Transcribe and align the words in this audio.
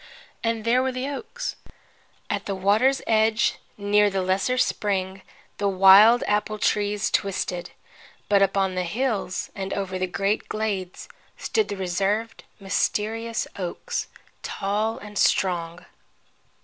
And 0.43 0.63
there 0.65 0.81
were 0.81 0.91
the 0.91 1.07
oaks. 1.07 1.57
At 2.27 2.47
the 2.47 2.55
water's 2.55 3.03
edge, 3.05 3.59
near 3.77 4.09
the 4.09 4.23
lesser 4.23 4.57
spring, 4.57 5.21
the 5.59 5.67
wild 5.67 6.23
apple 6.25 6.57
trees 6.57 7.11
twisted, 7.11 7.69
but 8.27 8.41
upon 8.41 8.73
the 8.73 8.81
hills 8.81 9.51
and 9.53 9.71
over 9.73 9.99
the 9.99 10.07
great 10.07 10.49
glades 10.49 11.07
stood 11.37 11.67
the 11.67 11.77
reserved, 11.77 12.43
mysterious 12.59 13.45
oaks, 13.59 14.07
tall 14.41 14.97
and 14.97 15.19
strong. 15.19 15.85